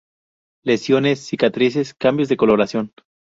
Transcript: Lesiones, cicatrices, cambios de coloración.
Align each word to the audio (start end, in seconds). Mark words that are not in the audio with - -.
Lesiones, 0.63 1.19
cicatrices, 1.19 1.93
cambios 1.93 2.27
de 2.27 2.35
coloración. 2.37 2.91